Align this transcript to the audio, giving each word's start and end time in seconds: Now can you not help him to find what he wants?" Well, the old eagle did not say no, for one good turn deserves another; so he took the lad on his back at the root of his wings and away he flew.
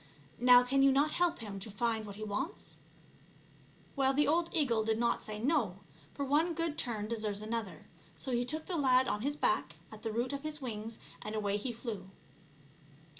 Now 0.39 0.63
can 0.63 0.81
you 0.81 0.91
not 0.91 1.11
help 1.11 1.37
him 1.37 1.59
to 1.59 1.69
find 1.69 2.07
what 2.07 2.15
he 2.15 2.23
wants?" 2.23 2.77
Well, 3.95 4.15
the 4.15 4.27
old 4.27 4.49
eagle 4.51 4.83
did 4.83 4.97
not 4.97 5.21
say 5.21 5.37
no, 5.37 5.77
for 6.15 6.25
one 6.25 6.55
good 6.55 6.75
turn 6.75 7.07
deserves 7.07 7.43
another; 7.43 7.85
so 8.15 8.31
he 8.31 8.43
took 8.43 8.65
the 8.65 8.77
lad 8.77 9.07
on 9.07 9.21
his 9.21 9.35
back 9.35 9.75
at 9.91 10.01
the 10.01 10.11
root 10.11 10.33
of 10.33 10.41
his 10.41 10.59
wings 10.59 10.97
and 11.21 11.35
away 11.35 11.55
he 11.57 11.71
flew. 11.71 12.09